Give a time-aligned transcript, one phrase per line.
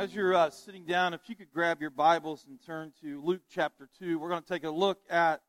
[0.00, 3.42] As you're uh, sitting down, if you could grab your Bibles and turn to Luke
[3.50, 5.42] chapter 2, we're going to take a look at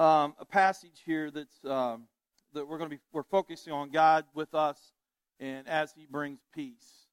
[0.00, 2.08] um, a passage here that's um,
[2.54, 4.94] that we're going to be we're focusing on God with us
[5.38, 7.06] and as He brings peace.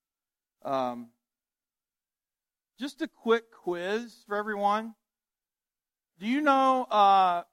[0.65, 1.09] Um,
[2.79, 4.95] just a quick quiz for everyone.
[6.19, 6.85] Do you know?
[6.85, 7.43] Uh,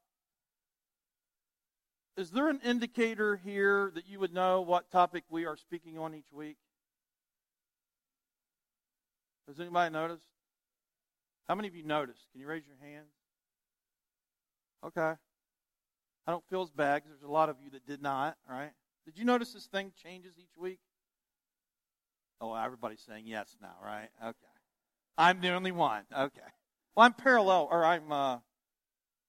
[2.17, 6.15] is there an indicator here that you would know what topic we are speaking on
[6.15, 6.57] each week?
[9.49, 10.27] Has anybody noticed?
[11.47, 12.21] How many of you noticed?
[12.31, 13.09] Can you raise your hands?
[14.85, 15.17] Okay.
[16.27, 18.69] I don't feel as bad because there's a lot of you that did not, right?
[19.05, 20.77] Did you notice this thing changes each week?
[22.39, 24.09] Oh, everybody's saying yes now, right?
[24.23, 24.37] Okay.
[25.17, 26.03] I'm the only one.
[26.15, 26.41] Okay.
[26.95, 28.37] Well, I'm parallel, or I'm, uh,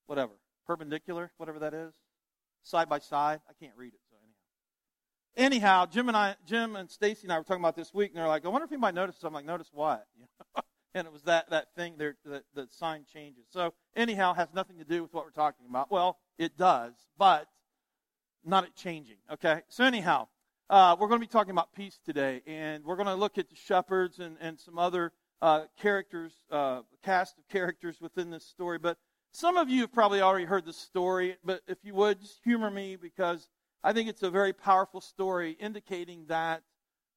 [0.05, 0.33] whatever,
[0.67, 1.93] perpendicular, whatever that is.
[2.61, 3.39] Side by side.
[3.49, 4.00] I can't read it,
[5.35, 5.85] anyhow.
[5.85, 8.27] Jim and I, Jim and Stacy and I were talking about this week, and they're
[8.27, 9.23] like, I wonder if anybody noticed.
[9.23, 10.05] I'm like, notice what?
[10.17, 10.63] You know?
[10.93, 13.45] and it was that that thing there, the, the sign changes.
[13.49, 15.89] So anyhow, has nothing to do with what we're talking about.
[15.89, 17.47] Well, it does, but
[18.43, 19.17] not it changing.
[19.31, 19.61] Okay.
[19.69, 20.27] So anyhow,
[20.69, 23.49] uh, we're going to be talking about peace today, and we're going to look at
[23.49, 28.77] the shepherds and and some other uh, characters, uh, cast of characters within this story.
[28.77, 28.97] But
[29.31, 32.69] some of you have probably already heard the story, but if you would, just humor
[32.69, 33.47] me because
[33.83, 36.61] I think it's a very powerful story indicating that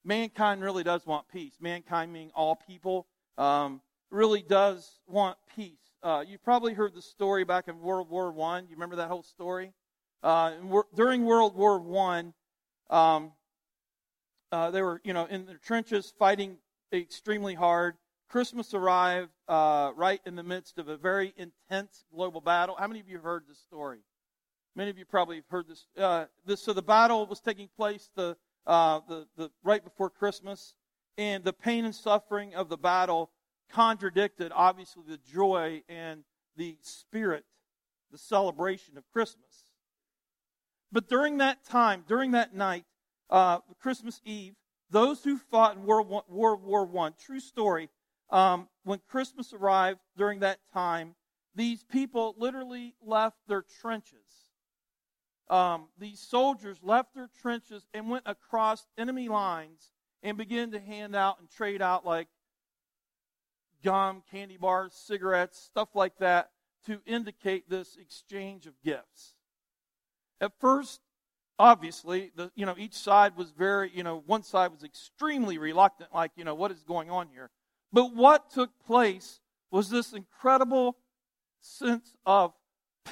[0.04, 1.54] mankind really does want peace.
[1.60, 3.06] Mankind, meaning all people,
[3.36, 5.92] um, really does want peace.
[6.02, 8.64] Uh, you probably heard the story back in World War One.
[8.68, 9.72] You remember that whole story?
[10.22, 10.52] Uh,
[10.94, 12.32] during World War One,
[12.88, 13.32] um,
[14.50, 16.58] uh, they were, you know, in the trenches fighting
[16.92, 17.96] extremely hard.
[18.28, 22.76] Christmas arrived uh, right in the midst of a very intense global battle.
[22.78, 23.98] How many of you heard this story?
[24.76, 25.86] Many of you probably have heard this.
[25.96, 28.36] Uh, this so the battle was taking place the,
[28.66, 30.74] uh, the, the, right before Christmas,
[31.16, 33.30] and the pain and suffering of the battle
[33.70, 36.24] contradicted, obviously, the joy and
[36.56, 37.44] the spirit,
[38.10, 39.70] the celebration of Christmas.
[40.90, 42.84] But during that time, during that night,
[43.30, 44.54] uh, Christmas Eve,
[44.90, 47.90] those who fought in World War, War One, true story,
[48.30, 51.14] um, when Christmas arrived during that time,
[51.54, 54.43] these people literally left their trenches
[55.50, 61.14] um, these soldiers left their trenches and went across enemy lines and began to hand
[61.14, 62.28] out and trade out like
[63.82, 66.50] gum, candy bars, cigarettes, stuff like that
[66.86, 69.34] to indicate this exchange of gifts.
[70.40, 71.00] At first,
[71.58, 76.10] obviously, the, you know, each side was very, you know, one side was extremely reluctant,
[76.14, 77.50] like, you know, what is going on here?
[77.92, 79.40] But what took place
[79.70, 80.96] was this incredible
[81.60, 82.52] sense of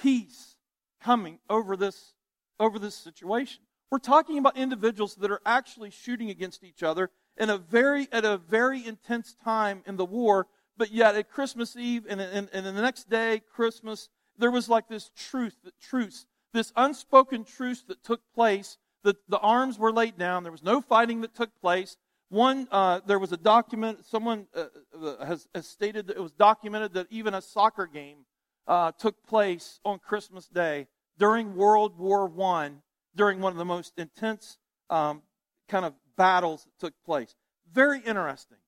[0.02, 0.56] peace
[1.02, 2.14] coming over this
[2.58, 3.62] over this situation.
[3.90, 8.24] We're talking about individuals that are actually shooting against each other in a very, at
[8.24, 10.46] a very intense time in the war,
[10.76, 14.08] but yet at Christmas Eve and, and, and the next day, Christmas,
[14.38, 18.78] there was like this truth, truce, this unspoken truce that took place.
[19.02, 20.42] The, the arms were laid down.
[20.42, 21.96] There was no fighting that took place.
[22.30, 24.64] One, uh, there was a document, someone uh,
[24.98, 28.24] uh has, has, stated that it was documented that even a soccer game
[28.66, 30.86] uh, took place on Christmas Day
[31.22, 32.72] during World War I,
[33.14, 34.58] during one of the most intense
[34.90, 35.22] um,
[35.68, 37.36] kind of battles that took place.
[37.72, 38.58] Very interesting.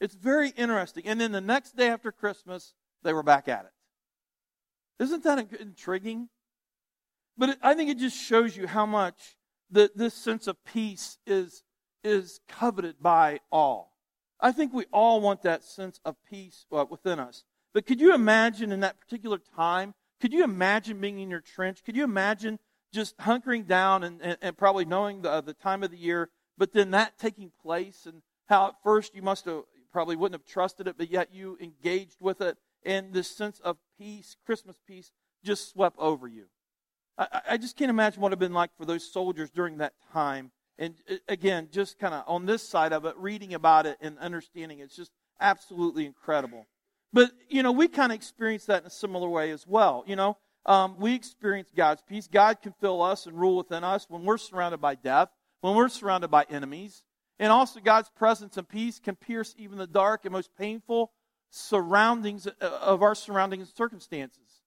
[0.00, 1.08] It's very interesting.
[1.08, 2.72] And then the next day after Christmas,
[3.02, 5.02] they were back at it.
[5.02, 6.28] Isn't that intriguing?
[7.36, 9.36] But it, I think it just shows you how much
[9.68, 11.64] the, this sense of peace is,
[12.04, 13.90] is coveted by all.
[14.40, 17.42] I think we all want that sense of peace uh, within us.
[17.72, 21.84] But could you imagine in that particular time could you imagine being in your trench?
[21.84, 22.58] Could you imagine
[22.94, 26.72] just hunkering down and, and, and probably knowing the, the time of the year, but
[26.72, 30.88] then that taking place and how at first you must have probably wouldn't have trusted
[30.88, 35.12] it, but yet you engaged with it, and this sense of peace, Christmas peace,
[35.44, 36.46] just swept over you.
[37.18, 39.76] I, I just can't imagine what it would have been like for those soldiers during
[39.76, 40.52] that time.
[40.78, 44.18] And uh, again, just kind of on this side of it, reading about it and
[44.18, 46.64] understanding it's just absolutely incredible.
[47.14, 50.02] But, you know, we kind of experience that in a similar way as well.
[50.04, 52.26] You know, um, we experience God's peace.
[52.26, 55.28] God can fill us and rule within us when we're surrounded by death,
[55.60, 57.04] when we're surrounded by enemies.
[57.38, 61.12] And also, God's presence and peace can pierce even the dark and most painful
[61.50, 64.62] surroundings uh, of our surroundings and circumstances.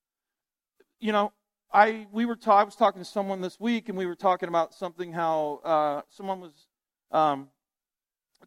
[1.01, 1.33] You know,
[1.71, 4.47] I we were ta- I was talking to someone this week, and we were talking
[4.47, 6.67] about something how uh, someone was
[7.11, 7.49] um,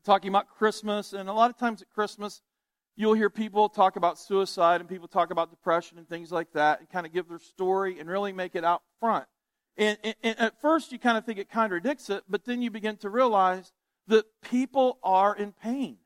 [0.05, 2.41] talking about Christmas, and a lot of times at Christmas,
[3.01, 6.81] you'll hear people talk about suicide and people talk about depression and things like that
[6.81, 9.25] and kind of give their story and really make it out front.
[9.79, 12.71] And, and, and, at first, you kind of think it contradicts it, but then you
[12.71, 13.73] begin to realize
[14.09, 15.97] that people are in pain.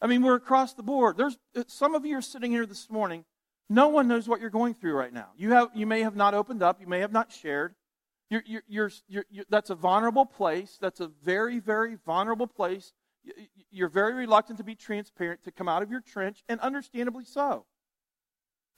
[0.00, 1.16] I mean, we're across the board.
[1.16, 3.24] There's uh, some of you are sitting here this morning.
[3.68, 5.30] No one knows what you're going through right now.
[5.36, 6.80] You have, you may have not opened up.
[6.80, 7.74] You may have not shared.
[8.30, 10.78] You're, you're, you're, that's a vulnerable place.
[10.80, 12.92] That's a very, very vulnerable place.
[13.70, 17.66] You're very reluctant to be transparent, to come out of your trench, and understandably so.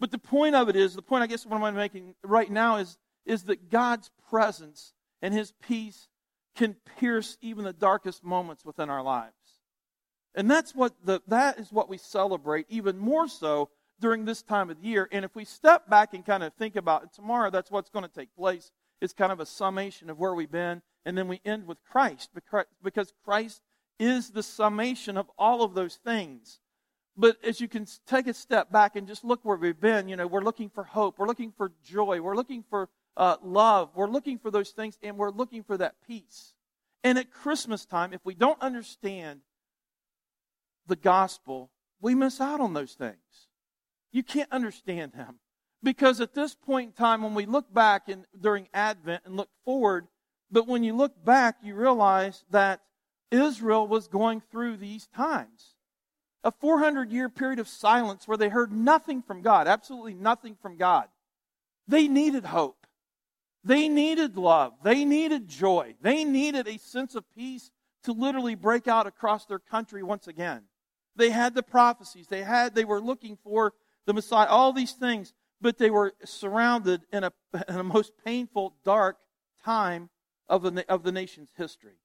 [0.01, 2.77] But the point of it is, the point I guess what I'm making right now
[2.77, 6.09] is, is that God's presence and His peace
[6.57, 9.33] can pierce even the darkest moments within our lives.
[10.35, 14.71] And that's what the, that is what we celebrate even more so during this time
[14.71, 15.09] of the year.
[15.11, 18.05] And if we step back and kind of think about it, tomorrow, that's what's going
[18.05, 18.71] to take place.
[19.01, 20.83] It's kind of a summation of where we've been.
[21.05, 22.31] And then we end with Christ
[22.83, 23.63] because Christ
[23.99, 26.61] is the summation of all of those things.
[27.17, 30.15] But as you can take a step back and just look where we've been, you
[30.15, 34.09] know, we're looking for hope, we're looking for joy, we're looking for uh, love, we're
[34.09, 36.55] looking for those things, and we're looking for that peace.
[37.03, 39.41] And at Christmas time, if we don't understand
[40.87, 43.49] the gospel, we miss out on those things.
[44.13, 45.41] You can't understand them.
[45.83, 49.51] Because at this point in time, when we look back in, during Advent and look
[49.65, 50.09] forward,
[50.51, 52.81] but when you look back, you realize that
[53.31, 55.75] Israel was going through these times.
[56.45, 60.77] A 400 year period of silence where they heard nothing from God, absolutely nothing from
[60.77, 61.09] God.
[61.87, 62.87] They needed hope.
[63.65, 64.73] They needed love.
[64.83, 65.95] They needed joy.
[66.01, 67.71] They needed a sense of peace
[68.05, 70.63] to literally break out across their country once again.
[71.17, 72.29] They had the prophecies.
[72.29, 73.75] They had, they were looking for
[74.07, 77.33] the Messiah, all these things, but they were surrounded in a,
[77.69, 79.19] in a most painful, dark
[79.65, 80.09] time
[80.49, 81.97] of the, of the nation's history.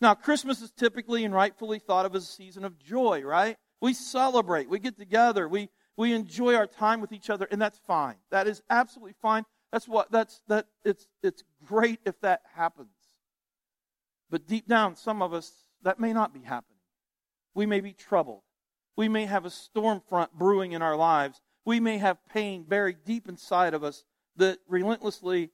[0.00, 3.56] Now, Christmas is typically and rightfully thought of as a season of joy, right?
[3.80, 7.80] We celebrate, we get together, we, we enjoy our time with each other, and that's
[7.86, 8.16] fine.
[8.30, 9.44] That is absolutely fine.
[9.72, 12.88] That's what that's that it's it's great if that happens.
[14.30, 15.52] But deep down, some of us,
[15.82, 16.78] that may not be happening.
[17.54, 18.42] We may be troubled.
[18.96, 21.40] We may have a storm front brewing in our lives.
[21.64, 24.04] We may have pain buried deep inside of us
[24.36, 25.50] that relentlessly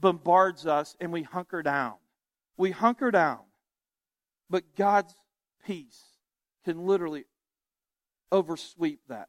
[0.00, 1.94] bombards us and we hunker down.
[2.56, 3.40] We hunker down.
[4.52, 5.14] But God's
[5.64, 6.02] peace
[6.66, 7.24] can literally
[8.30, 9.28] oversweep that.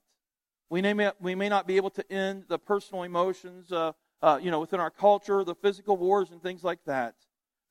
[0.69, 4.51] We may, we may not be able to end the personal emotions, uh, uh, you
[4.51, 7.15] know, within our culture, the physical wars and things like that.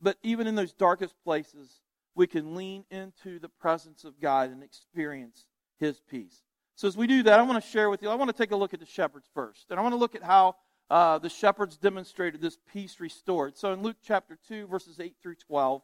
[0.01, 1.83] But even in those darkest places,
[2.15, 5.45] we can lean into the presence of God and experience
[5.79, 6.41] his peace.
[6.75, 8.53] So as we do that, I want to share with you, I want to take
[8.53, 9.67] a look at the shepherds first.
[9.69, 10.57] And I want to look at how
[10.89, 13.59] uh, the shepherds demonstrated this peace restored.
[13.59, 15.83] So in Luke chapter 2, verses 8 through 12,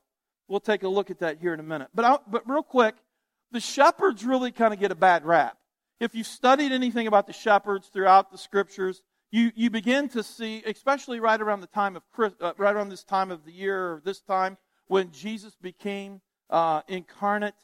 [0.49, 1.89] we'll take a look at that here in a minute.
[1.95, 2.95] But, I, but real quick,
[3.53, 5.57] the shepherds really kind of get a bad rap.
[6.01, 10.63] If you've studied anything about the shepherds throughout the scriptures, you, you begin to see,
[10.65, 12.03] especially right around the time of
[12.41, 14.57] uh, right around this time of the year or this time
[14.87, 16.21] when Jesus became
[16.51, 17.55] uh, incarnate,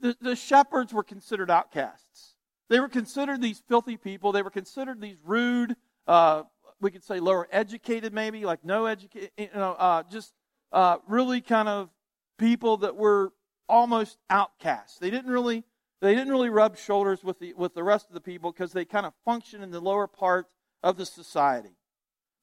[0.00, 2.34] the, the shepherds were considered outcasts.
[2.68, 4.32] They were considered these filthy people.
[4.32, 5.74] They were considered these rude,
[6.06, 6.42] uh,
[6.80, 10.32] we could say lower educated, maybe, like no educated, you know, uh, just
[10.72, 11.90] uh, really kind of
[12.38, 13.32] people that were
[13.68, 14.98] almost outcasts.
[14.98, 15.64] They didn't really,
[16.00, 18.84] they didn't really rub shoulders with the, with the rest of the people because they
[18.84, 20.46] kind of function in the lower part
[20.82, 21.76] of the society.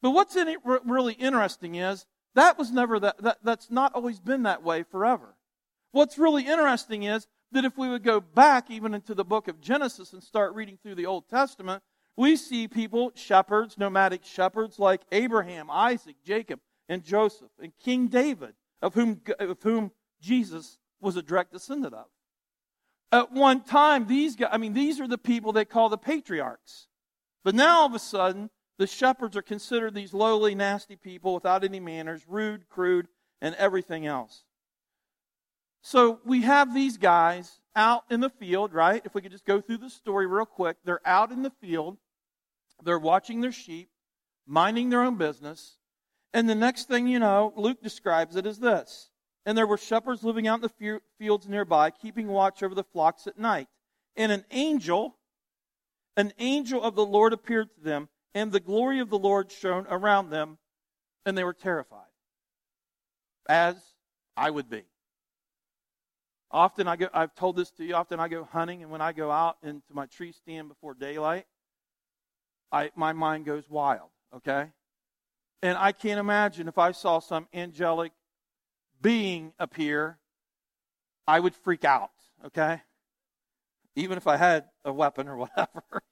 [0.01, 0.56] But what's in
[0.86, 2.06] really interesting is
[2.36, 5.36] that was never that, that that's not always been that way forever.
[5.92, 9.62] What's really interesting is that if we would go back even into the book of
[9.62, 11.82] Genesis and start reading through the Old Testament,
[12.17, 18.54] we see people, shepherds, nomadic shepherds like Abraham, Isaac, Jacob, and Joseph, and King David,
[18.82, 22.06] of whom, of whom Jesus was a direct descendant of.
[23.12, 26.88] At one time, these guys, I mean, these are the people they call the patriarchs.
[27.44, 31.63] But now all of a sudden, the shepherds are considered these lowly, nasty people without
[31.63, 33.08] any manners, rude, crude,
[33.42, 34.44] and everything else.
[35.82, 39.01] So we have these guys out in the field, right?
[39.06, 40.77] If we could just go through the story real quick.
[40.84, 41.98] They're out in the field,
[42.84, 43.89] they're watching their sheep,
[44.48, 45.77] minding their own business.
[46.36, 49.10] And the next thing you know, Luke describes it as this.
[49.46, 53.25] And there were shepherds living out in the fields nearby, keeping watch over the flocks
[53.25, 53.70] at night.
[54.18, 55.15] And an angel,
[56.18, 59.88] an angel of the Lord appeared to them, and the glory of the Lord shone
[59.89, 60.58] around them,
[61.25, 62.01] and they were terrified.
[63.48, 63.77] As
[64.36, 64.84] I would be.
[66.51, 69.13] Often I go, I've told this to you, often I go hunting, and when I
[69.13, 71.46] go out into my tree stand before daylight,
[72.74, 74.72] I, my mind goes wild, okay?
[75.62, 78.12] And I can't imagine if I saw some angelic
[79.01, 80.19] being appear,
[81.27, 82.12] I would freak out,
[82.45, 82.81] okay?
[83.95, 86.03] Even if I had a weapon or whatever.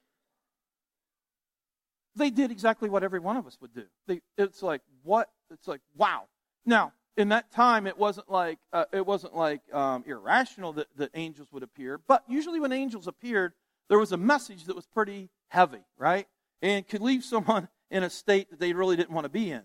[2.16, 3.86] they did exactly what every one of us would do.
[4.08, 5.30] They, it's like, what?
[5.52, 6.24] It's like, wow.
[6.66, 11.12] Now, in that time, it wasn't like uh, it wasn't like um, irrational that, that
[11.14, 12.00] angels would appear.
[12.08, 13.54] But usually, when angels appeared,
[13.90, 16.28] there was a message that was pretty heavy, right,
[16.62, 19.64] and could leave someone in a state that they really didn't want to be in.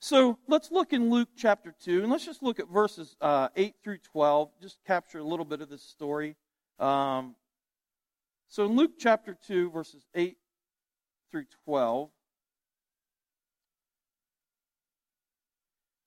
[0.00, 3.74] So let's look in Luke chapter two, and let's just look at verses uh, eight
[3.82, 4.50] through twelve.
[4.60, 6.36] Just capture a little bit of this story.
[6.78, 7.36] Um,
[8.48, 10.36] so in Luke chapter two, verses eight
[11.30, 12.10] through twelve.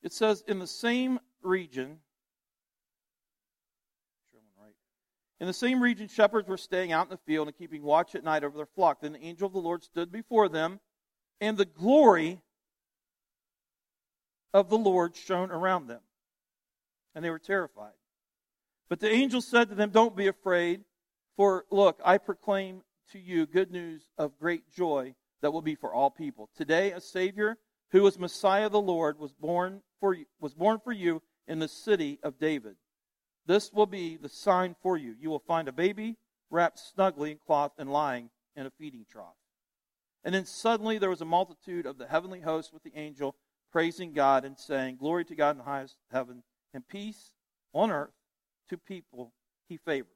[0.03, 1.97] It says, in the same region,
[5.39, 8.23] In the same region, shepherds were staying out in the field and keeping watch at
[8.23, 9.01] night over their flock.
[9.01, 10.79] Then the angel of the Lord stood before them,
[11.39, 12.41] and the glory
[14.53, 16.01] of the Lord shone around them.
[17.13, 17.93] And they were terrified.
[18.89, 20.81] But the angel said to them, Don't be afraid,
[21.35, 25.93] for look, I proclaim to you good news of great joy that will be for
[25.93, 26.49] all people.
[26.55, 27.57] Today, a Savior
[27.91, 31.67] who is Messiah the Lord, was born for you, was born for you in the
[31.67, 32.75] city of David.
[33.45, 35.15] This will be the sign for you.
[35.19, 36.17] You will find a baby
[36.49, 39.35] wrapped snugly in cloth and lying in a feeding trough.
[40.27, 43.37] And then suddenly there was a multitude of the heavenly host with the angel
[43.71, 46.43] praising God and saying, Glory to God in the highest heaven,
[46.73, 47.31] and peace
[47.71, 48.11] on earth
[48.67, 49.31] to people
[49.69, 50.11] he favors.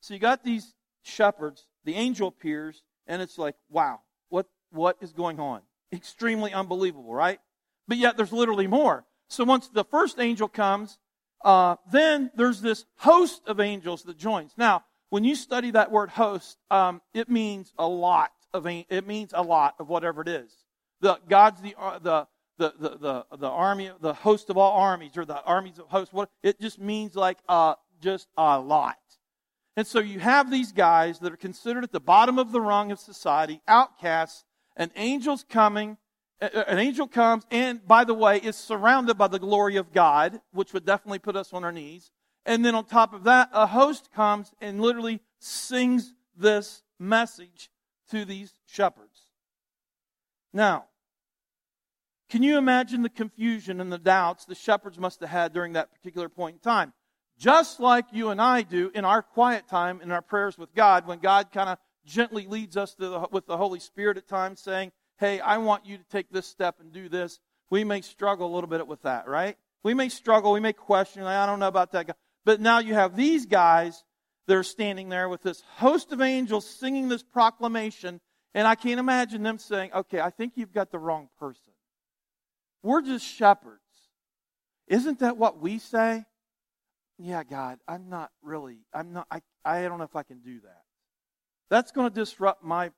[0.00, 0.72] So you got these
[1.02, 5.62] shepherds, the angel appears, and it's like, wow, what, what is going on?
[5.92, 7.40] extremely unbelievable, right?
[7.88, 9.04] But yet there's literally more.
[9.28, 10.96] So once the first angel comes,
[11.44, 14.52] uh, then there's this host of angels that joins.
[14.56, 19.32] Now, when you study that word host, um, it means a lot of it means
[19.34, 20.50] a lot of whatever it is.
[21.00, 22.26] The God's the uh, the
[22.58, 26.12] the, the, the, the army, the host of all armies, or the armies of hosts.
[26.12, 28.96] What it just means like uh, just a lot.
[29.76, 32.90] And so you have these guys that are considered at the bottom of the rung
[32.90, 34.44] of society, outcasts,
[34.76, 35.98] an angel's coming.
[36.40, 40.72] An angel comes, and by the way, is surrounded by the glory of God, which
[40.72, 42.12] would definitely put us on our knees.
[42.46, 47.70] And then on top of that, a host comes and literally sings this message
[48.10, 49.26] to these shepherds.
[50.52, 50.84] Now,
[52.30, 55.92] can you imagine the confusion and the doubts the shepherds must have had during that
[55.92, 56.92] particular point in time?
[57.38, 61.06] Just like you and I do in our quiet time, in our prayers with God,
[61.06, 64.92] when God kind of gently leads us the, with the Holy Spirit at times, saying,
[65.18, 67.40] Hey, I want you to take this step and do this.
[67.70, 69.56] We may struggle a little bit with that, right?
[69.82, 70.52] We may struggle.
[70.52, 72.14] We may question, I don't know about that guy.
[72.44, 74.04] But now you have these guys
[74.48, 78.20] that are standing there with this host of angels singing this proclamation,
[78.54, 81.72] and I can't imagine them saying, Okay, I think you've got the wrong person.
[82.82, 83.82] We're just shepherds.
[84.88, 86.24] Isn't that what we say?
[87.18, 90.60] Yeah, God, I'm not really, I'm not, I, I don't know if I can do
[90.60, 90.82] that.
[91.68, 92.90] That's going to disrupt my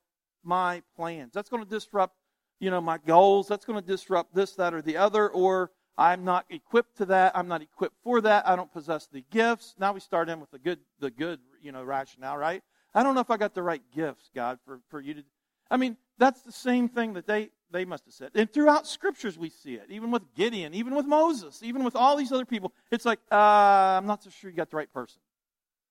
[0.43, 1.33] my plans.
[1.33, 2.15] That's going to disrupt,
[2.59, 3.47] you know, my goals.
[3.47, 5.29] That's going to disrupt this, that, or the other.
[5.29, 7.33] Or I'm not equipped to that.
[7.35, 8.47] I'm not equipped for that.
[8.47, 9.75] I don't possess the gifts.
[9.79, 12.63] Now we start in with the good, the good, you know, rationale, right?
[12.93, 15.23] I don't know if I got the right gifts, God, for, for you to.
[15.69, 18.31] I mean, that's the same thing that they they must have said.
[18.35, 22.17] And throughout scriptures we see it, even with Gideon, even with Moses, even with all
[22.17, 22.73] these other people.
[22.91, 25.21] It's like, uh, I'm not so sure you got the right person.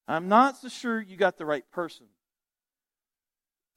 [0.07, 2.07] I'm not so sure you got the right person.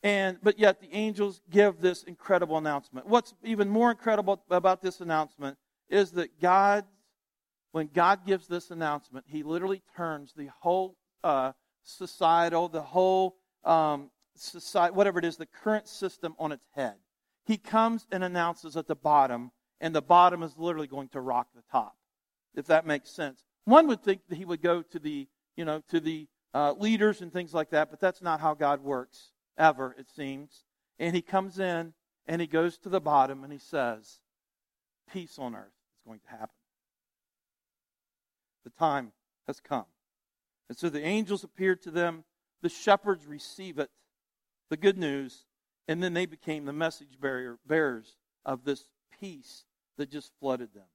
[0.02, 3.08] And, but yet the angels give this incredible announcement.
[3.08, 5.58] What's even more incredible about this announcement
[5.94, 6.86] is that God,
[7.72, 11.52] when God gives this announcement, He literally turns the whole uh,
[11.84, 16.96] societal, the whole um, society, whatever it is, the current system on its head.
[17.46, 21.48] He comes and announces at the bottom, and the bottom is literally going to rock
[21.54, 21.96] the top,
[22.56, 23.44] if that makes sense.
[23.66, 27.22] One would think that He would go to the, you know, to the uh, leaders
[27.22, 30.64] and things like that, but that's not how God works ever, it seems.
[31.00, 31.94] And he comes in
[32.28, 34.20] and he goes to the bottom and he says,
[35.12, 35.73] Peace on earth
[36.06, 36.56] going to happen.
[38.64, 39.12] The time
[39.48, 39.86] has come.
[40.70, 42.24] And so the angels appeared to them,
[42.62, 43.90] the shepherds receive it,
[44.70, 45.46] the good news,
[45.88, 48.86] and then they became the message bearer, bearers of this
[49.20, 49.66] peace
[49.98, 50.86] that just flooded them.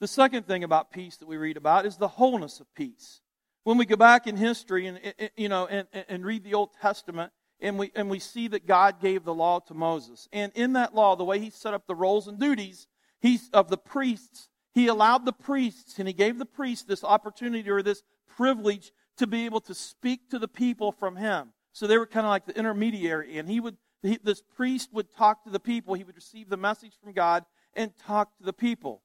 [0.00, 3.20] The second thing about peace that we read about is the wholeness of peace
[3.68, 4.98] when we go back in history and
[5.36, 8.98] you know and, and read the Old Testament and we and we see that God
[8.98, 10.26] gave the law to Moses.
[10.32, 12.86] And in that law, the way he set up the roles and duties
[13.20, 17.68] he's of the priests, he allowed the priests and he gave the priests this opportunity
[17.68, 18.02] or this
[18.36, 21.52] privilege to be able to speak to the people from him.
[21.72, 25.12] So they were kind of like the intermediary and he would he, this priest would
[25.16, 27.44] talk to the people, he would receive the message from God
[27.74, 29.02] and talk to the people.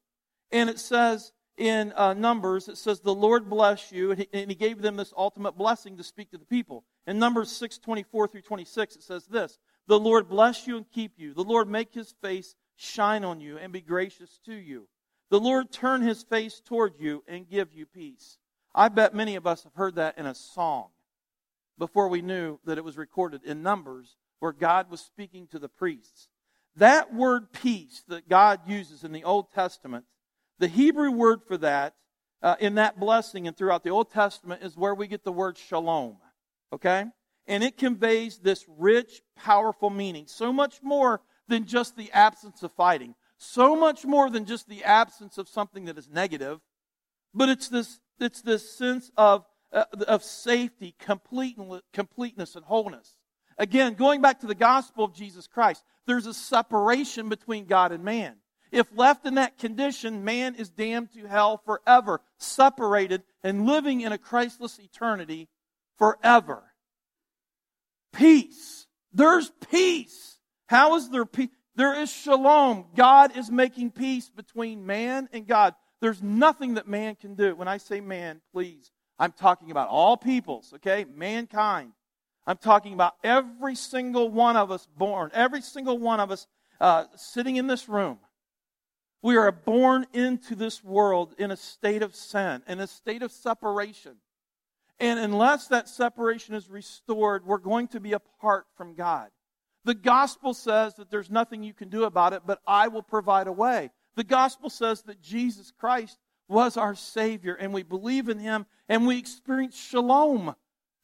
[0.52, 4.10] And it says in uh, Numbers, it says, The Lord bless you.
[4.10, 6.84] And he, and he, gave them this ultimate blessing to speak to the people.
[7.06, 11.12] In Numbers 6 24 through 26, it says this The Lord bless you and keep
[11.16, 11.34] you.
[11.34, 14.88] The Lord make his face shine on you and be gracious to you.
[15.30, 18.38] The Lord turn his face toward you and give you peace.
[18.74, 20.88] I bet many of us have heard that in a song
[21.78, 25.68] before we knew that it was recorded in Numbers where God was speaking to the
[25.68, 26.28] priests.
[26.76, 30.04] That word peace that God uses in the Old Testament,
[30.58, 31.94] the Hebrew word for that
[32.42, 35.56] uh, in that blessing and throughout the Old Testament is where we get the word
[35.56, 36.18] shalom.
[36.72, 37.06] Okay?
[37.46, 40.26] And it conveys this rich, powerful meaning.
[40.26, 43.14] So much more than just the absence of fighting.
[43.38, 46.60] So much more than just the absence of something that is negative.
[47.34, 53.16] But it's this, it's this sense of, uh, of safety, completeness, and wholeness.
[53.58, 58.04] Again, going back to the gospel of Jesus Christ, there's a separation between God and
[58.04, 58.36] man.
[58.72, 64.12] If left in that condition, man is damned to hell forever, separated and living in
[64.12, 65.48] a Christless eternity
[65.96, 66.64] forever.
[68.12, 68.86] Peace.
[69.12, 70.33] There's peace.
[70.66, 71.50] How is there peace?
[71.76, 72.86] There is shalom.
[72.94, 75.74] God is making peace between man and God.
[76.00, 77.56] There's nothing that man can do.
[77.56, 81.04] When I say man, please, I'm talking about all peoples, okay?
[81.04, 81.92] Mankind.
[82.46, 86.46] I'm talking about every single one of us born, every single one of us
[86.80, 88.18] uh, sitting in this room.
[89.22, 93.32] We are born into this world in a state of sin, in a state of
[93.32, 94.16] separation.
[95.00, 99.30] And unless that separation is restored, we're going to be apart from God.
[99.84, 103.46] The gospel says that there's nothing you can do about it, but I will provide
[103.46, 103.90] a way.
[104.16, 109.06] The gospel says that Jesus Christ was our Savior, and we believe in Him, and
[109.06, 110.54] we experience shalom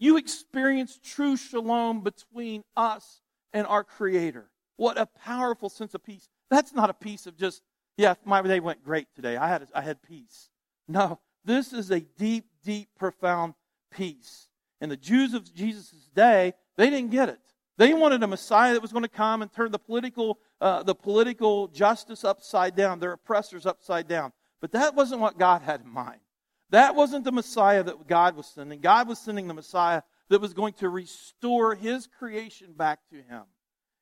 [0.01, 3.21] you experience true shalom between us
[3.53, 4.51] and our Creator.
[4.77, 6.29] What a powerful sense of peace.
[6.49, 7.63] That's not a piece of just,
[7.99, 9.37] yeah, my day went great today.
[9.37, 10.49] I had, I had peace.
[10.89, 13.55] No, this is a deep, deep, profound
[13.93, 14.49] peace.
[14.81, 17.41] And the Jews of Jesus' day, they didn't get it.
[17.81, 20.95] They wanted a Messiah that was going to come and turn the political, uh, the
[20.95, 24.35] political justice upside down, their oppressors upside down.
[24.61, 26.21] But that wasn't what God had in mind.
[26.69, 28.83] That wasn't the Messiah that God was sending.
[28.83, 33.45] God was sending the Messiah that was going to restore his creation back to him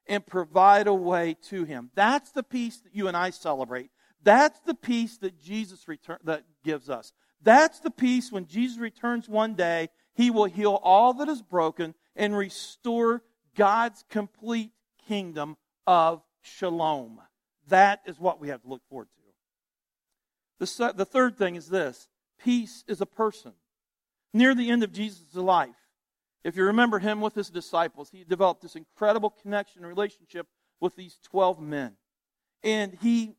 [0.08, 1.92] and provide a way to him.
[1.94, 3.92] That's the peace that you and I celebrate.
[4.24, 7.12] That's the peace that Jesus return, that gives us.
[7.42, 11.94] That's the peace when Jesus returns one day, he will heal all that is broken
[12.16, 13.22] and restore
[13.58, 14.70] God's complete
[15.08, 17.20] kingdom of shalom.
[17.66, 19.08] That is what we have to look forward
[20.60, 20.64] to.
[20.64, 22.08] The, the third thing is this
[22.42, 23.52] Peace is a person.
[24.32, 25.74] Near the end of Jesus' life,
[26.44, 30.46] if you remember him with his disciples, he developed this incredible connection and relationship
[30.80, 31.96] with these 12 men.
[32.62, 33.34] And he,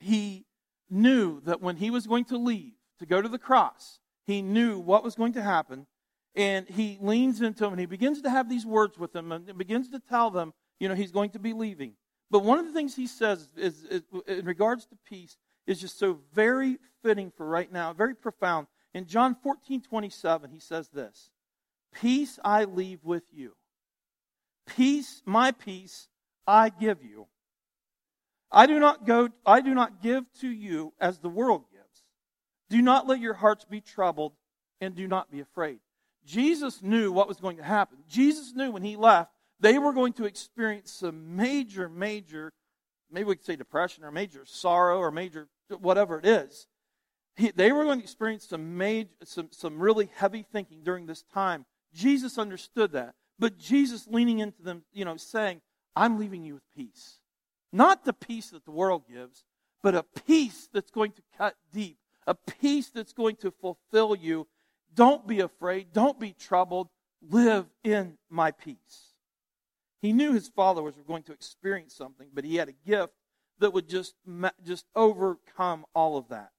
[0.00, 0.46] he
[0.88, 4.78] knew that when he was going to leave to go to the cross, he knew
[4.78, 5.86] what was going to happen.
[6.34, 9.58] And he leans into them and he begins to have these words with them and
[9.58, 11.94] begins to tell them, you know, he's going to be leaving.
[12.30, 15.98] But one of the things he says is, is, in regards to peace is just
[15.98, 18.68] so very fitting for right now, very profound.
[18.94, 21.30] In John 14, 27, he says this
[21.92, 23.54] Peace I leave with you.
[24.66, 26.08] Peace, my peace,
[26.46, 27.26] I give you.
[28.52, 32.04] I do not go, I do not give to you as the world gives.
[32.68, 34.32] Do not let your hearts be troubled
[34.80, 35.80] and do not be afraid.
[36.24, 37.98] Jesus knew what was going to happen.
[38.08, 42.52] Jesus knew when he left, they were going to experience some major, major
[43.10, 45.48] maybe we could say depression or major sorrow or major
[45.80, 46.66] whatever it is.
[47.36, 51.22] He, they were going to experience some, major, some, some really heavy thinking during this
[51.34, 51.66] time.
[51.94, 53.14] Jesus understood that.
[53.38, 55.60] But Jesus leaning into them, you know, saying,
[55.96, 57.18] I'm leaving you with peace.
[57.72, 59.44] Not the peace that the world gives,
[59.82, 64.46] but a peace that's going to cut deep, a peace that's going to fulfill you.
[64.94, 65.92] Don't be afraid.
[65.92, 66.88] Don't be troubled.
[67.22, 69.14] Live in my peace.
[70.00, 73.12] He knew his followers were going to experience something, but he had a gift
[73.58, 74.14] that would just,
[74.64, 76.50] just overcome all of that.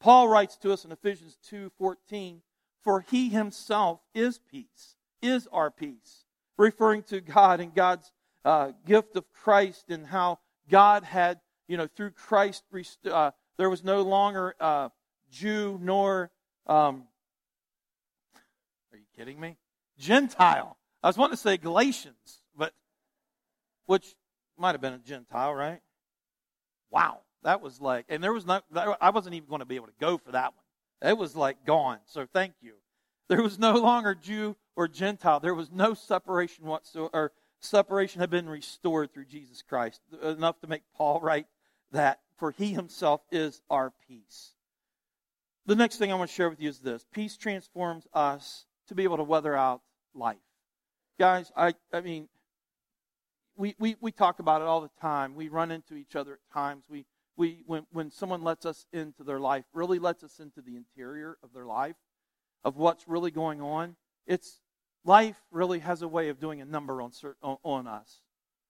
[0.00, 2.42] Paul writes to us in Ephesians 2:14,
[2.82, 6.26] "For he himself is peace, is our peace,"
[6.58, 8.12] referring to God and God's
[8.44, 12.64] uh, gift of Christ and how God had, you know, through Christ,
[13.06, 14.88] uh, there was no longer uh,
[15.30, 16.30] Jew nor,
[16.66, 17.06] um,
[19.16, 19.56] kidding me?
[19.98, 20.76] Gentile.
[21.02, 22.72] I was wanting to say Galatians but
[23.86, 24.14] which
[24.58, 25.80] might have been a Gentile, right?
[26.90, 28.64] Wow, that was like, and there was not,
[29.00, 31.10] I wasn't even going to be able to go for that one.
[31.10, 31.98] It was like gone.
[32.06, 32.74] So thank you.
[33.28, 35.40] There was no longer Jew or Gentile.
[35.40, 37.32] There was no separation whatsoever.
[37.60, 40.00] Separation had been restored through Jesus Christ.
[40.22, 41.46] Enough to make Paul write
[41.92, 44.52] that, for he himself is our peace.
[45.64, 48.96] The next thing I want to share with you is this peace transforms us to
[48.96, 49.80] be able to weather out
[50.14, 50.36] life.
[51.18, 52.28] Guys, I, I mean,
[53.56, 55.34] we, we, we talk about it all the time.
[55.34, 56.84] We run into each other at times.
[56.88, 60.76] We, we when, when someone lets us into their life, really lets us into the
[60.76, 61.96] interior of their life,
[62.64, 63.96] of what's really going on.
[64.26, 64.60] It's
[65.04, 68.20] life really has a way of doing a number on on, on us.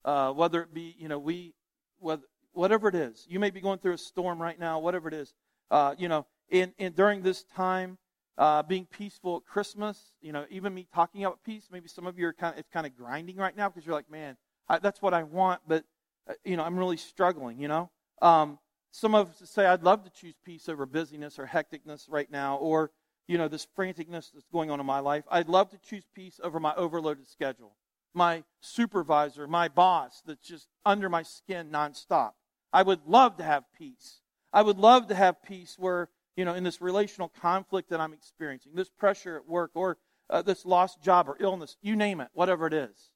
[0.04, 1.54] Uh, whether it be, you know, we,
[1.98, 5.14] whether, whatever it is, you may be going through a storm right now, whatever it
[5.14, 5.32] is.
[5.70, 7.98] Uh, you know, in, in during this time,
[8.38, 12.18] uh, being peaceful at Christmas, you know, even me talking about peace, maybe some of
[12.18, 14.36] you are kind of, it's kind of grinding right now because you're like, man,
[14.68, 15.84] I, that's what I want, but,
[16.28, 17.90] uh, you know, I'm really struggling, you know.
[18.20, 18.58] Um,
[18.90, 22.56] some of us say, I'd love to choose peace over busyness or hecticness right now,
[22.56, 22.90] or,
[23.26, 25.24] you know, this franticness that's going on in my life.
[25.30, 27.76] I'd love to choose peace over my overloaded schedule,
[28.14, 32.32] my supervisor, my boss that's just under my skin nonstop.
[32.72, 34.20] I would love to have peace.
[34.52, 38.12] I would love to have peace where, you know, in this relational conflict that I'm
[38.12, 39.98] experiencing, this pressure at work, or
[40.30, 43.10] uh, this lost job or illness, you name it, whatever it is.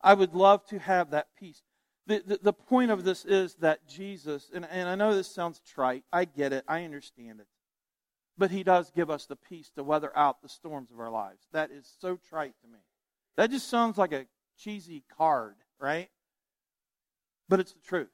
[0.00, 1.62] I would love to have that peace.
[2.06, 5.60] The, the, the point of this is that Jesus, and, and I know this sounds
[5.60, 7.46] trite, I get it, I understand it,
[8.36, 11.46] but He does give us the peace to weather out the storms of our lives.
[11.52, 12.78] That is so trite to me.
[13.36, 14.26] That just sounds like a
[14.58, 16.08] cheesy card, right?
[17.48, 18.08] But it's the truth.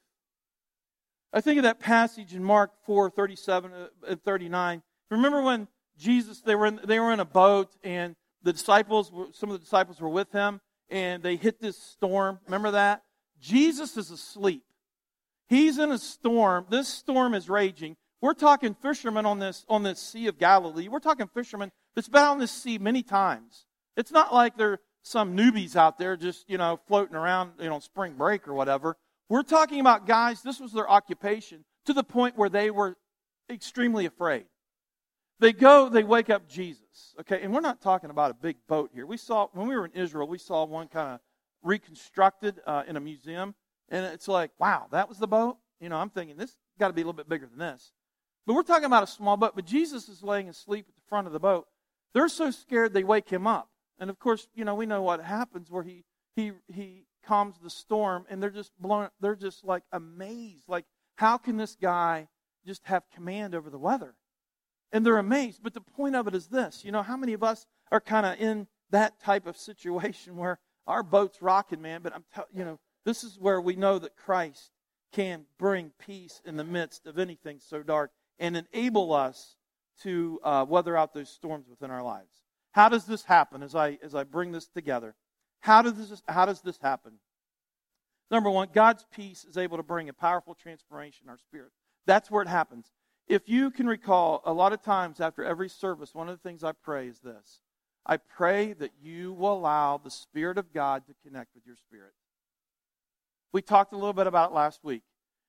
[1.32, 4.82] I think of that passage in Mark 4 37 uh, and 39.
[5.10, 9.50] Remember when Jesus, they were, in, they were in a boat and the disciples, some
[9.50, 12.38] of the disciples were with him and they hit this storm.
[12.46, 13.02] Remember that?
[13.40, 14.62] Jesus is asleep.
[15.48, 16.66] He's in a storm.
[16.70, 17.96] This storm is raging.
[18.20, 20.88] We're talking fishermen on this, on this Sea of Galilee.
[20.88, 23.66] We're talking fishermen that's been on this sea many times.
[23.96, 27.78] It's not like they're some newbies out there just, you know, floating around, you know,
[27.78, 28.96] spring break or whatever.
[29.28, 32.96] We're talking about guys, this was their occupation to the point where they were
[33.50, 34.46] extremely afraid.
[35.40, 37.14] They go, they wake up Jesus.
[37.20, 39.06] Okay, and we're not talking about a big boat here.
[39.06, 41.20] We saw, when we were in Israel, we saw one kind of
[41.62, 43.54] reconstructed uh, in a museum.
[43.88, 45.58] And it's like, wow, that was the boat?
[45.80, 47.92] You know, I'm thinking this got to be a little bit bigger than this.
[48.46, 49.52] But we're talking about a small boat.
[49.54, 51.66] But Jesus is laying asleep at the front of the boat.
[52.14, 53.68] They're so scared they wake him up.
[53.98, 57.70] And of course, you know, we know what happens where he he he calms the
[57.70, 60.68] storm and they're just blown they're just like amazed.
[60.68, 60.84] Like,
[61.16, 62.28] how can this guy
[62.66, 64.14] just have command over the weather?
[64.92, 65.60] And they're amazed.
[65.62, 68.26] But the point of it is this, you know, how many of us are kind
[68.26, 72.64] of in that type of situation where our boat's rocking, man, but I'm telling you
[72.64, 74.70] know, this is where we know that Christ
[75.12, 79.56] can bring peace in the midst of anything so dark and enable us
[80.02, 82.42] to uh, weather out those storms within our lives.
[82.72, 85.14] How does this happen as I, as I bring this together?
[85.60, 87.14] How does this, how does this happen?
[88.30, 91.70] Number one, God's peace is able to bring a powerful transformation in our spirit.
[92.06, 92.90] That's where it happens.
[93.26, 96.64] If you can recall, a lot of times after every service, one of the things
[96.64, 97.60] I pray is this
[98.06, 102.12] I pray that you will allow the Spirit of God to connect with your spirit.
[103.52, 105.02] We talked a little bit about last week.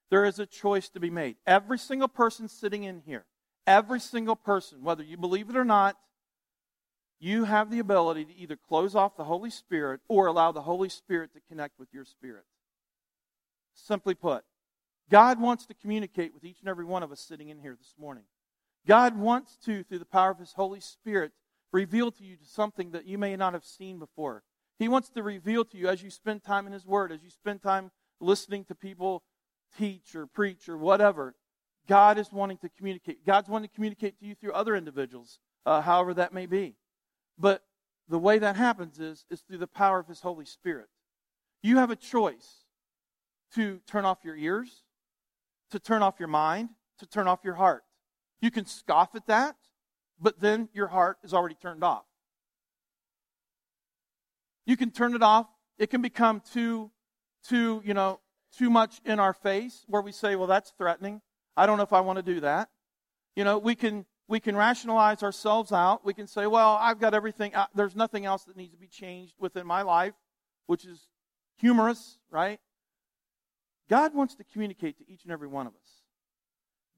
[0.10, 1.38] There is a choice to be made.
[1.45, 3.26] Every single person sitting in here,
[3.67, 5.98] every single person, whether you believe it or not,
[7.19, 10.89] you have the ability to either close off the Holy Spirit or allow the Holy
[10.89, 12.45] Spirit to connect with your spirit.
[13.73, 14.43] Simply put,
[15.10, 17.95] God wants to communicate with each and every one of us sitting in here this
[17.99, 18.23] morning.
[18.88, 21.32] God wants to, through the power of His Holy Spirit,
[21.71, 24.43] reveal to you something that you may not have seen before.
[24.77, 27.29] He wants to reveal to you as you spend time in His Word, as you
[27.29, 29.23] spend time listening to people
[29.77, 31.36] teach or preach or whatever.
[31.88, 33.25] God is wanting to communicate.
[33.25, 36.75] God's wanting to communicate to you through other individuals, uh, however that may be.
[37.39, 37.63] But
[38.10, 40.88] the way that happens is, is through the power of His Holy Spirit.
[41.63, 42.65] You have a choice
[43.56, 44.84] to turn off your ears,
[45.71, 47.84] to turn off your mind, to turn off your heart.
[48.41, 49.56] You can scoff at that,
[50.19, 52.06] but then your heart is already turned off.
[54.65, 55.47] You can turn it off.
[55.78, 56.91] It can become too,
[57.47, 58.19] too, you know,
[58.56, 61.21] too much in our face where we say, well, that's threatening.
[61.56, 62.69] I don't know if I want to do that.
[63.36, 66.06] You know, we can, we can rationalize ourselves out.
[66.06, 67.56] We can say, well, I've got everything.
[67.56, 70.13] Uh, there's nothing else that needs to be changed within my life,
[70.68, 71.08] which is
[71.58, 72.60] humorous, right?
[73.89, 76.04] God wants to communicate to each and every one of us.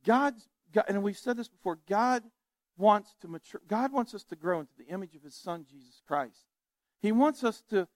[0.05, 2.23] God's, God, and we've said this before, God
[2.77, 3.61] wants to mature.
[3.65, 6.45] God wants us to grow into the image of His Son, Jesus Christ.
[7.01, 7.87] He wants us to.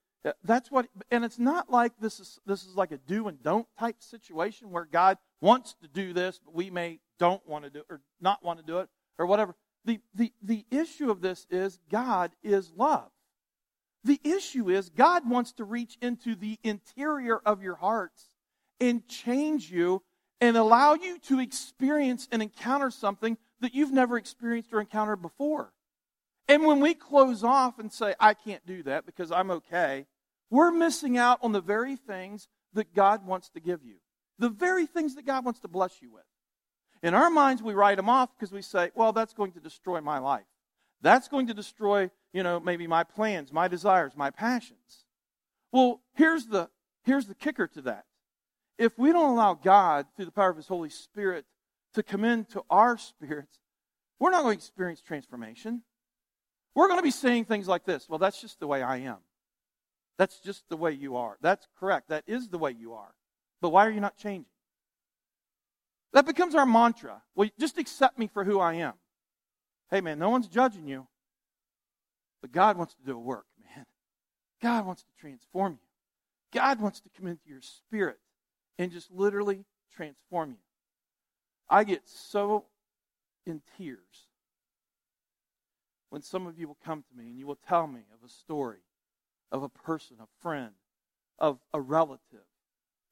[0.44, 3.68] That's what, and it's not like this is this is like a do and don't
[3.78, 7.84] type situation where God wants to do this, but we may don't want to do
[7.90, 9.56] or not want to do it or whatever.
[9.86, 13.10] The the the issue of this is God is love.
[14.04, 18.30] The issue is God wants to reach into the interior of your hearts
[18.80, 20.04] and change you
[20.42, 25.74] and allow you to experience and encounter something that you've never experienced or encountered before.
[26.48, 30.06] And when we close off and say, I can't do that because I'm okay,
[30.52, 33.96] we're missing out on the very things that God wants to give you,
[34.38, 36.24] the very things that God wants to bless you with.
[37.06, 40.02] In our minds, we write them off because we say, well, that's going to destroy
[40.02, 40.48] my life.
[41.02, 45.06] That's going to destroy, you know, maybe my plans, my desires, my passions.
[45.72, 46.68] Well, here's the,
[47.04, 48.06] here's the kicker to that.
[48.80, 51.46] If we don't allow God, through the power of His Holy Spirit,
[51.94, 53.60] to come into our spirits,
[54.20, 55.84] we're not going to experience transformation.
[56.74, 59.18] We're going to be saying things like this Well, that's just the way I am.
[60.18, 61.38] That's just the way you are.
[61.40, 62.10] That's correct.
[62.10, 63.14] That is the way you are.
[63.62, 64.50] But why are you not changing?
[66.14, 67.22] That becomes our mantra.
[67.36, 68.94] Well, just accept me for who I am.
[69.92, 71.08] Hey, man, no one's judging you.
[72.42, 73.86] But God wants to do a work, man.
[74.62, 76.60] God wants to transform you.
[76.60, 78.20] God wants to come into your spirit
[78.78, 80.58] and just literally transform you.
[81.70, 82.66] I get so
[83.46, 84.30] in tears
[86.10, 88.32] when some of you will come to me and you will tell me of a
[88.32, 88.80] story
[89.52, 90.72] of a person, a friend,
[91.40, 92.48] of a relative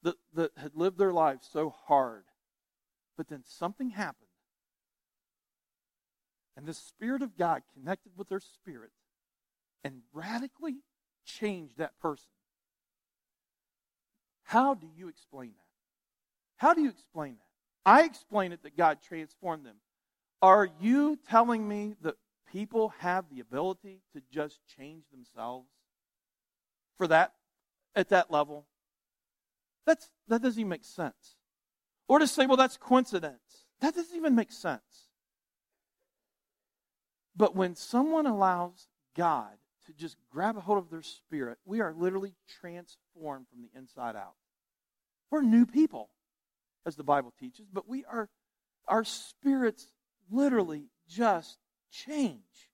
[0.02, 2.24] that, that had lived their life so hard,
[3.16, 4.28] but then something happened.
[6.56, 8.90] And the Spirit of God connected with their spirit
[9.82, 10.76] and radically
[11.24, 12.30] changed that person.
[14.44, 15.64] How do you explain that?
[16.56, 17.90] How do you explain that?
[17.90, 19.76] I explain it that God transformed them.
[20.40, 22.16] Are you telling me that
[22.52, 25.68] people have the ability to just change themselves
[26.96, 27.32] for that
[27.96, 28.66] at that level?
[29.86, 31.36] That's that doesn't even make sense.
[32.08, 33.66] Or to say, well, that's coincidence.
[33.80, 35.08] That doesn't even make sense.
[37.36, 39.52] But when someone allows God
[39.86, 44.16] to just grab a hold of their spirit, we are literally transformed from the inside
[44.16, 44.34] out.
[45.30, 46.10] We're new people
[46.86, 48.28] as the Bible teaches, but we are,
[48.86, 49.88] our spirits
[50.30, 51.58] literally just
[51.90, 52.70] change.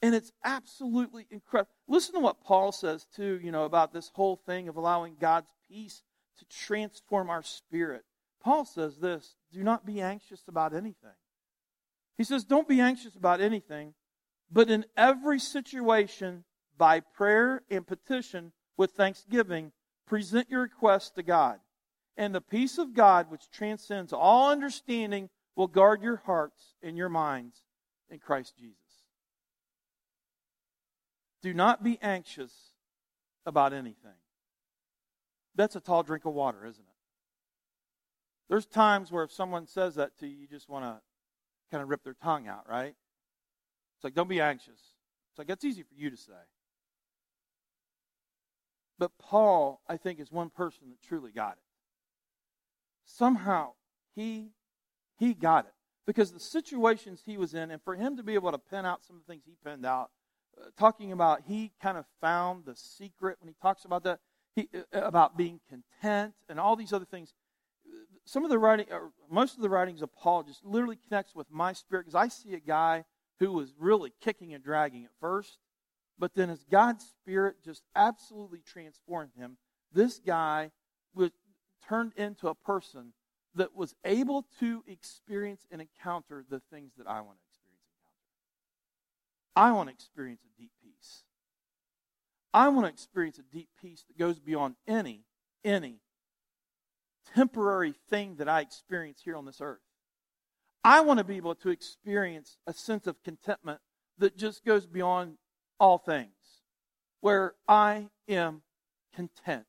[0.00, 1.70] And it's absolutely incredible.
[1.88, 5.50] Listen to what Paul says, too, you know, about this whole thing of allowing God's
[5.68, 6.02] peace
[6.38, 8.04] to transform our spirit.
[8.42, 11.16] Paul says this do not be anxious about anything.
[12.18, 13.94] He says, don't be anxious about anything,
[14.50, 16.44] but in every situation,
[16.76, 19.72] by prayer and petition with thanksgiving,
[20.06, 21.58] present your requests to God.
[22.16, 27.08] And the peace of God, which transcends all understanding, will guard your hearts and your
[27.08, 27.62] minds
[28.10, 28.76] in Christ Jesus.
[31.42, 32.52] Do not be anxious
[33.46, 34.12] about anything.
[35.54, 36.91] That's a tall drink of water, isn't it?
[38.52, 41.00] There's times where if someone says that to you, you just want to
[41.70, 42.94] kind of rip their tongue out, right?
[43.96, 44.68] It's like, don't be anxious.
[45.30, 46.32] It's like, that's easy for you to say.
[48.98, 51.62] But Paul, I think, is one person that truly got it
[53.04, 53.72] somehow
[54.14, 54.50] he
[55.18, 55.72] he got it
[56.06, 59.04] because the situations he was in and for him to be able to pen out
[59.04, 60.10] some of the things he penned out
[60.60, 64.20] uh, talking about he kind of found the secret when he talks about that
[64.54, 67.34] he, uh, about being content and all these other things
[68.24, 68.86] some of the writing
[69.30, 72.54] most of the writings of paul just literally connects with my spirit because i see
[72.54, 73.04] a guy
[73.40, 75.58] who was really kicking and dragging at first
[76.18, 79.56] but then as god's spirit just absolutely transformed him
[79.92, 80.70] this guy
[81.14, 81.30] was
[81.86, 83.12] turned into a person
[83.54, 87.84] that was able to experience and encounter the things that I want to experience
[89.56, 89.70] and encounter.
[89.70, 91.24] I want to experience a deep peace.
[92.54, 95.24] I want to experience a deep peace that goes beyond any,
[95.64, 96.00] any
[97.34, 99.80] temporary thing that I experience here on this earth.
[100.84, 103.80] I want to be able to experience a sense of contentment
[104.18, 105.36] that just goes beyond
[105.78, 106.62] all things,
[107.20, 108.62] where I am
[109.14, 109.66] content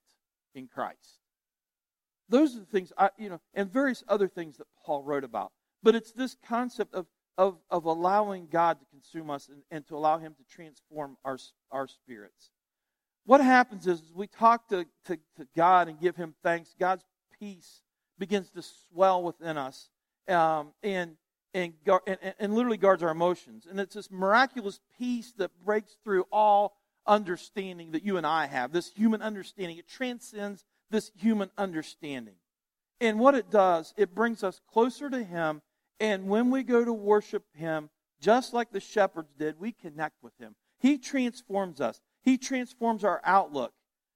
[0.56, 1.20] in Christ.
[2.30, 5.52] Those are the things I, you know, and various other things that Paul wrote about.
[5.84, 7.06] But it's this concept of,
[7.38, 11.38] of, of allowing God to consume us and, and to allow Him to transform our,
[11.72, 12.52] our spirits.
[13.26, 17.04] What happens is, we talk to, to, to God and give Him thanks, God's
[17.43, 17.82] peace
[18.17, 19.89] begins to swell within us
[20.29, 21.17] um, and,
[21.53, 21.73] and,
[22.08, 23.67] and, and literally guards our emotions.
[23.69, 28.71] And it's this miraculous peace that breaks through all understanding that you and I have,
[28.71, 29.77] this human understanding.
[29.77, 32.36] It transcends this human understanding.
[33.01, 35.62] And what it does, it brings us closer to Him.
[35.99, 37.89] And when we go to worship Him,
[38.21, 40.56] just like the shepherds did, we connect with Him.
[40.79, 43.73] He transforms us, He transforms our outlook.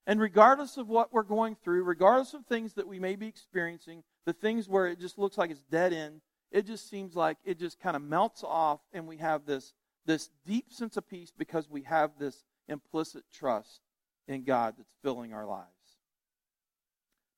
[0.08, 4.04] And regardless of what we're going through, regardless of things that we may be experiencing,
[4.26, 7.60] the things where it just looks like it's dead end, it just seems like it
[7.60, 9.74] just kind of melts off, and we have this,
[10.06, 13.82] this deep sense of peace because we have this implicit trust
[14.30, 15.68] in God that's filling our lives.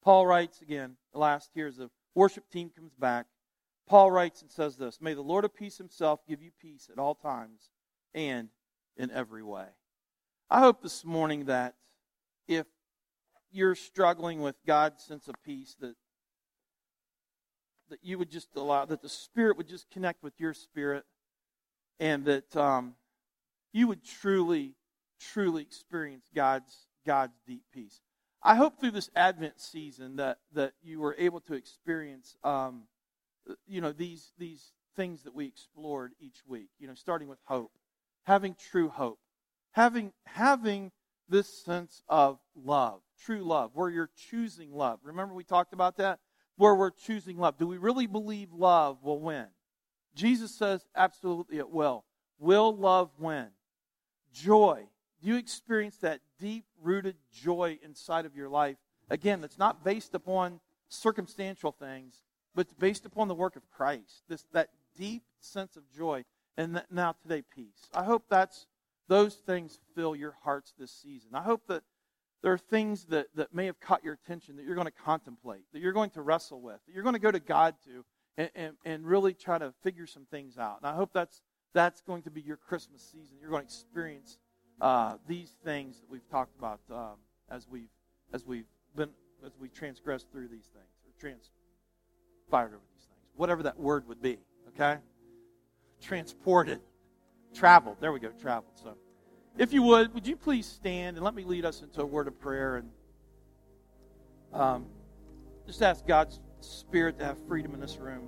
[0.04, 3.26] Paul writes again, last here as the worship team comes back.
[3.88, 7.00] Paul writes and says this May the Lord of peace himself give you peace at
[7.00, 7.72] all times
[8.14, 8.50] and
[8.96, 9.66] in every way.
[10.52, 11.76] I hope this morning that
[12.50, 12.66] if
[13.52, 15.96] you're struggling with God's sense of peace, that
[17.90, 21.06] that you would just allow, that the Spirit would just connect with your spirit,
[22.00, 22.96] and that um,
[23.74, 24.76] you would truly,
[25.20, 28.02] truly experience God's, God's deep peace.
[28.42, 32.84] I hope through this Advent season that, that you were able to experience, um,
[33.68, 37.72] you know, these, these things that we explored each week, you know, starting with hope,
[38.26, 39.20] having true hope,
[39.72, 40.92] having, having
[41.30, 45.00] this sense of love, true love, where you're choosing love.
[45.04, 46.20] Remember we talked about that?
[46.58, 47.58] Where we're choosing love.
[47.58, 49.48] Do we really believe love will win?
[50.16, 52.04] Jesus says absolutely it will.
[52.40, 53.48] Will love win?
[54.34, 54.88] Joy.
[55.22, 58.78] Do you experience that deep rooted joy inside of your life?
[59.10, 62.24] Again, that's not based upon circumstantial things,
[62.56, 64.24] but it's based upon the work of Christ.
[64.28, 66.24] This that deep sense of joy.
[66.58, 67.90] And now today, peace.
[67.94, 68.68] I hope that's
[69.10, 71.32] those things fill your hearts this season.
[71.34, 71.84] I hope that
[72.42, 75.64] there are things that, that may have caught your attention that you're going to contemplate,
[75.74, 78.06] that you're going to wrestle with, that you're going to go to God to
[78.38, 80.78] and, and, and really try to figure some things out.
[80.82, 81.42] And I hope that's,
[81.74, 83.38] that's going to be your Christmas season.
[83.42, 84.38] You're going to experience
[84.80, 87.18] uh, these things that we've talked about um,
[87.50, 87.90] as we've
[88.32, 89.10] as we've been
[89.46, 94.22] as we transgress through these things or transpired over these things, whatever that word would
[94.22, 94.38] be.
[94.70, 95.00] Okay,
[96.02, 96.80] transported
[97.54, 97.98] traveled.
[98.00, 98.74] There we go, traveled.
[98.76, 98.96] So,
[99.58, 102.28] if you would, would you please stand and let me lead us into a word
[102.28, 102.90] of prayer and
[104.54, 104.86] um,
[105.66, 108.28] just ask God's Spirit to have freedom in this room.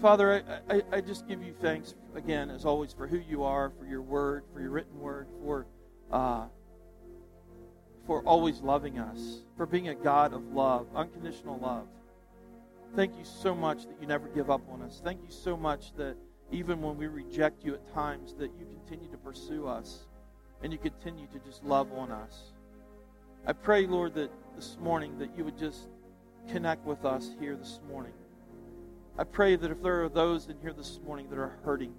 [0.00, 3.70] Father, I, I, I, just give you thanks again, as always, for who you are,
[3.78, 5.66] for your word, for your written word, for
[6.12, 6.46] uh,
[8.06, 11.86] for always loving us, for being a God of love, unconditional love.
[12.96, 15.02] Thank you so much that you never give up on us.
[15.04, 16.16] Thank you so much that
[16.50, 20.06] even when we reject you at times, that you continue to pursue us
[20.62, 22.52] and you continue to just love on us.
[23.46, 25.88] I pray, Lord, that this morning that you would just
[26.50, 28.12] connect with us here this morning.
[29.18, 31.94] I pray that if there are those in here this morning that are hurting,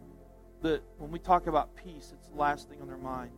[0.62, 3.32] that when we talk about peace, it's the last thing on their mind.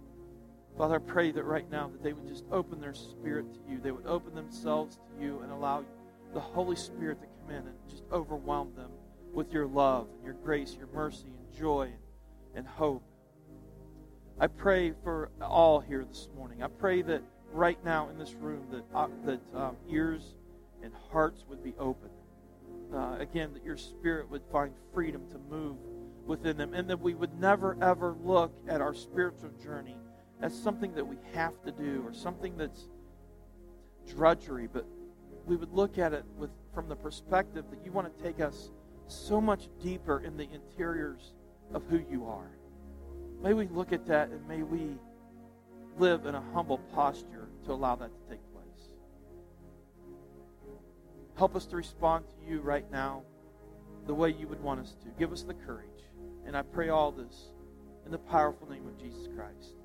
[0.78, 3.80] Father, I pray that right now that they would just open their spirit to you.
[3.80, 5.84] They would open themselves to you and allow
[6.34, 8.90] the Holy Spirit to come in and just overwhelm them
[9.34, 11.96] with your love and your grace, your mercy and joy and,
[12.56, 13.04] and hope.
[14.40, 16.64] I pray for all here this morning.
[16.64, 20.36] I pray that right now in this room that uh, that um, ears
[20.84, 22.10] and hearts would be open.
[22.94, 25.78] Uh, again, that your spirit would find freedom to move
[26.26, 29.98] within them, and that we would never ever look at our spiritual journey
[30.42, 32.90] as something that we have to do or something that's
[34.08, 34.86] drudgery, but
[35.46, 38.72] we would look at it with from the perspective that you want to take us
[39.12, 41.34] so much deeper in the interiors
[41.74, 42.52] of who you are.
[43.42, 44.98] May we look at that and may we
[45.98, 48.90] live in a humble posture to allow that to take place.
[51.38, 53.24] Help us to respond to you right now
[54.08, 55.10] the way you would want us to.
[55.20, 55.88] Give us the courage.
[56.46, 57.52] And I pray all this
[58.06, 59.81] in the powerful name of Jesus Christ.